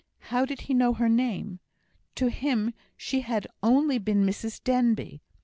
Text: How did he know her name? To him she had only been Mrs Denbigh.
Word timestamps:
How 0.33 0.45
did 0.45 0.61
he 0.61 0.73
know 0.73 0.93
her 0.95 1.07
name? 1.07 1.59
To 2.15 2.29
him 2.31 2.73
she 2.97 3.19
had 3.21 3.45
only 3.61 3.99
been 3.99 4.25
Mrs 4.25 4.59
Denbigh. 4.63 5.21